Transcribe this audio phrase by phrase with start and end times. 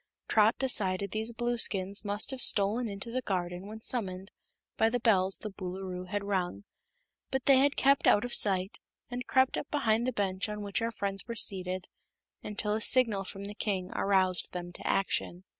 [0.27, 4.31] Trot decided these Blueskins must have stolen into the garden when summoned
[4.75, 6.63] by the bells the Boolooroo had rung,
[7.29, 8.79] but they had kept out of sight
[9.11, 11.87] and crept up behind the bench on which our friends were seated,
[12.41, 15.43] until a signal from the king aroused them to action.